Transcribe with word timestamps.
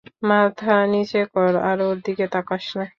মাথা 0.29 0.75
নীচে 0.91 1.21
কর, 1.33 1.53
আর 1.69 1.77
ওর 1.81 1.97
দিকে 2.05 2.25
তাকাস 2.33 2.65
না। 2.77 2.83